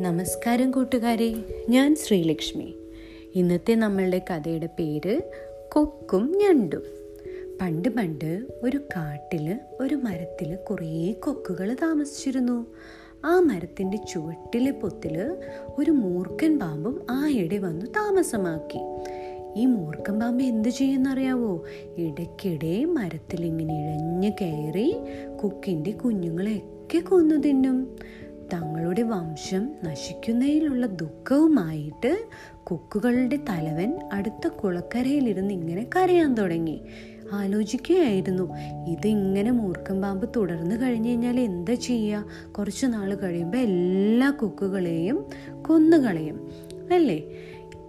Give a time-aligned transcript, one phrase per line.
[0.00, 1.34] നമസ്കാരം കൂട്ടുകാരെ.
[1.68, 2.74] ഞാൻ ശ്രീലക്ഷ്മി.
[3.34, 5.20] ഇന്നത്തെ നമ്മളുടെ കഥയുടെ പേര്
[5.72, 6.82] കൊക്കും ഞണ്ടും.
[7.60, 12.66] പണ്ട് പണ്ട് ഒരു കാട്ടിൽ ഒരു മരത്തിൽ കുറേ കൊക്കുകൾ താമസിച്ചിരുന്നു.
[13.24, 15.36] ആ മരത്തിന്റെ ചുവട്ടിലെ പൊത്തിൽ
[15.78, 18.78] ഒരു മൂർഖൻ പാമ്പും ആ ഇടെ വന്നു താമസമാക്കി.
[19.60, 21.64] ഈ മൂർഖൻ പാമ്പ് എന്ത് ചെയ്യുന്നറിയാവോ?
[21.96, 24.96] ഇടയ്ക്കിടെ മരത്തിൽ ഇങ്ങനെ ഇഴഞ്ഞു കയറി
[25.44, 27.96] കുക്കിന്റെ കുഞ്ഞുങ്ങളെയൊക്കെ കൊന്നു തിന്നും.
[28.52, 32.26] തങ്ങളുടെ വംശം നശിക്കുന്നതിലുള്ള ദുഃഖവുമായിട്ട്
[32.64, 36.80] കൊക്കുകളുടെ തലവൻ അടുത്ത കുളക്കരയിലിരുന്ന് ഇങ്ങനെ കരയാൻ തുടങ്ങി.
[37.32, 38.54] ആലോചിക്കുകയായിരുന്നു
[38.88, 42.24] ഇതിങ്ങനെ മൂർഖൻ പാമ്പ് തുടർന്ന് കഴിഞ്ഞു കഴിഞ്ഞാൽ എന്താ ചെയ്യുക
[42.58, 45.26] കുറച്ച് നാൾ കഴിയുമ്പോൾ എല്ലാ കൊക്കുകളെയും
[45.68, 46.48] കൊന്നുകളയും.
[46.92, 47.24] അല്ലേ?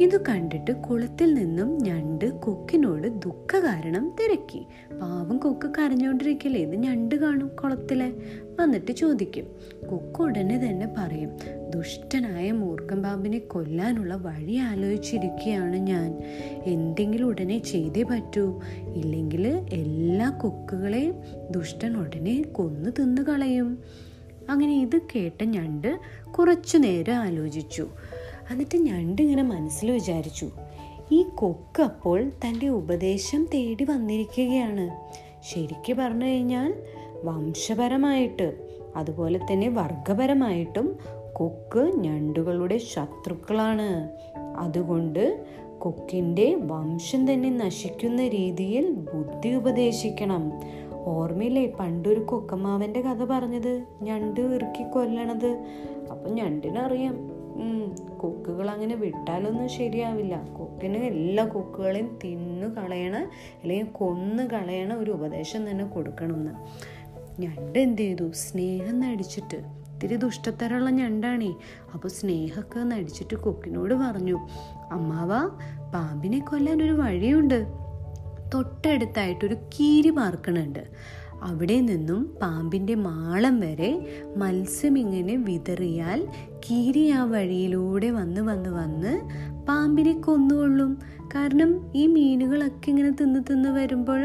[0.00, 4.66] ഇത് കണ്ടിട്ട് കുളത്തിൽ നിന്നും ഞണ്ട് കൊക്കിനോട് ദുഃഖ കാരണം തിരക്കി.
[5.00, 8.12] പാവം കൊക്ക് കരഞ്ഞോണ്ടിരിക്കില്ലേ ഇത് ഞണ്ട് കാണും കുളത്തിലെ?
[8.60, 9.46] വന്നിട്ട് ചോദിക്കും.
[9.90, 11.30] കൊക്ക് ഉടനെ തന്നെ പറയും
[11.70, 16.22] ദുഷ്ടനായ മൂർഖൻ പാമ്പിനെ കൊല്ലാനുള്ള വഴി ആലോചിച്ചിരിക്കുകയാണ് ഞാൻ.
[16.64, 18.60] എന്തെങ്കിലും ഉടനെ ചെയ്തേ പറ്റൂ.
[18.94, 21.14] ഇല്ലെങ്കിൽ എല്ലാ കൊക്കുകളെയും
[21.50, 23.78] ദുഷ്ടൻ ഉടനെ കൊന്നു തിന്നു കളയും
[24.50, 26.00] അങ്ങനെ ഇത് കേട്ട ഞണ്ട്
[26.38, 27.88] കുറച്ചു നേരം ആലോചിച്ചു.
[28.50, 30.50] എന്നിട്ട് ഞണ്ടിങ്ങനെ മനസ്സിൽ വിചാരിച്ചു
[31.12, 34.90] ഈ കൊക്ക് അപ്പോൾ തന്റെ ഉപദേശം തേടി വന്നിരിക്കുകയാണ്.
[35.42, 36.74] ശരിക്ക് പറഞ്ഞു കഴിഞ്ഞാൽ
[37.24, 40.98] വംശപരമായിട്ട് അതുപോലെ തന്നെ വർഗപരമായിട്ടും
[41.32, 44.08] കൊക്ക് ഞണ്ടുകളുടെ ശത്രുക്കളാണ്.
[44.36, 45.44] അതുകൊണ്ട്
[45.78, 50.52] കൊക്കിന്റെ വംശം തന്നെ നശിക്കുന്ന രീതിയിൽ ബുദ്ധി ഉപദേശിക്കണം.
[50.92, 53.84] ഓർമ്മയില്ലേ പണ്ടൊരു കൊക്കമാവന്റെ കഥ പറഞ്ഞത്?
[54.02, 55.64] ഞണ്ട് ഇറുക്കി കൊല്ലണത്.
[56.10, 57.39] അപ്പം ഞണ്ടിനറിയാം.
[58.18, 60.44] കൊക്കുകൾ അങ്ങനെ വിട്ടാലൊന്നും ശരിയാവില്ല.
[60.44, 63.16] കൊക്കിന് എല്ലാ കൊക്കുകളെയും തിന്നു കളയണ
[63.62, 66.52] അല്ലെങ്കിൽ കൊന്നു കളയണ ഒരു ഉപദേശം തന്നെ കൊടുക്കണമെന്ന്.
[67.40, 68.30] ഞണ്ട് എന്ത് ചെയ്തു?
[68.30, 69.56] സ്നേഹം നടിച്ചിട്ട്.
[69.56, 71.54] ഇത്തിരി ദുഷ്ടത്തരമുള്ള ഞണ്ടാണേ.
[71.94, 74.38] അപ്പോൾ സ്നേഹമൊക്കെ നടിച്ചിട്ട് കൊക്കിനോട് പറഞ്ഞു
[74.92, 75.28] അമ്മാവ
[75.90, 77.66] പാമ്പിനെ കൊല്ലാൻ ഒരു വഴിയുണ്ട്.
[78.54, 80.86] തൊട്ടടുത്തായിട്ടൊരു കീരി പാർക്കണുണ്ട്.
[81.42, 83.90] അവിടെ നിന്നും പാമ്പിന്റെ മാളം വരെ
[84.36, 86.26] മത്സ്യം ഇങ്ങനെ വിതറിയാൽ
[86.66, 89.12] കീരി ആ വഴിയിലൂടെ വന്ന് വന്ന് വന്ന്
[89.66, 90.92] പാമ്പിനെ കൊന്നുകൊള്ളും.
[91.34, 94.22] കാരണം ഈ മീനുകളൊക്കെ ഇങ്ങനെ തിന്ന് തിന്ന് വരുമ്പോൾ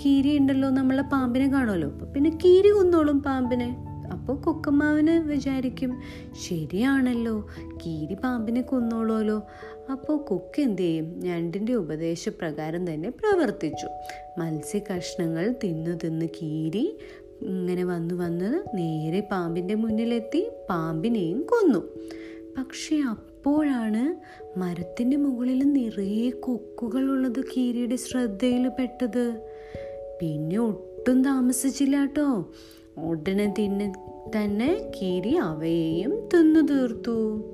[0.00, 1.88] കീരി ഉണ്ടല്ലോ നമ്മളെ പാമ്പിനെ കാണുമല്ലോ.
[2.14, 3.85] പിന്നെ കീരി കൊന്നോളും പാമ്പിനെ.
[4.26, 6.00] അപ്പോൾ കൊക്കമ്മാവന് വിചാരിക്കും
[6.42, 9.36] ശരിയാണല്ലോ കീരി പാമ്പിനെ കൊന്നോളൂല്ലോ
[9.90, 11.20] അപ്പോൾ കൊക്ക് എന്ത് ചെയ്യും?
[11.20, 13.86] ഞണ്ടിന്റെ ഉപദേശപ്രകാരം തന്നെ പ്രവർത്തിച്ചു.
[14.38, 16.98] മത്സ്യ കഷ്ണങ്ങൾ തിന്നു തിന്ന് കീരി
[17.42, 21.78] ഇങ്ങനെ വന്നു വന്ന് നേരെ പാമ്പിന്റെ മുന്നിലെത്തി പാമ്പിനെയും കൊന്നു.
[22.58, 24.04] പക്ഷേ അപ്പോഴാണ്
[24.58, 29.40] മരത്തിന്റെ മുകളിൽ നിറയെ കൊക്കുകളുള്ളത് കീരിയുടെ ശ്രദ്ധയിൽ പെട്ടത്.
[30.20, 32.52] പിന്നെ ഒട്ടും താമസിച്ചില്ല കേട്ടോ
[32.98, 33.92] ഉടനെ തിന്നെ
[34.36, 37.44] തന്നെ കീരി അവയെയും തിന്നു തീർത്തു.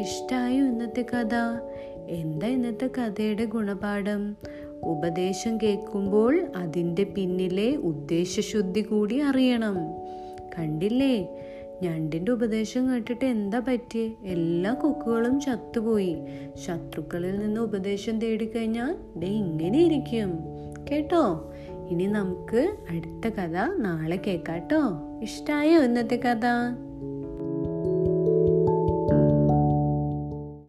[0.00, 1.34] ഇഷ്ടായോ ഇന്നത്തെ കഥ?
[2.08, 4.36] എന്താ ഇന്നത്തെ കഥയുടെ ഗുണപാഠം?
[4.84, 9.76] ഉപദേശം കേൾക്കുമ്പോൾ അതിന്റെ പിന്നിലെ ഉദ്ദേശശുദ്ധി കൂടി അറിയണം.
[10.58, 11.44] കണ്ടില്ലേ?
[11.82, 14.10] ഞണ്ടിന്റെ ഉപദേശം കേട്ടിട്ട് എന്താ പറ്റിയേ?
[14.24, 16.16] എല്ലാ കൊക്കുകളും ചത്തുപോയി.
[16.66, 20.38] ശത്രുക്കളിൽ നിന്ന് ഉപദേശം തേടിക്കഴിഞ്ഞാൽ ദേ ഇങ്ങനെ ഇരിക്കും.
[20.90, 21.52] കേട്ടോ?
[21.90, 24.80] ഇനി നമുക്ക് അടുത്ത കഥ നാളെ കേൾക്കാട്ടോ
[25.22, 26.44] ഇഷ്ടായോ ഇന്നത്തെ കഥ?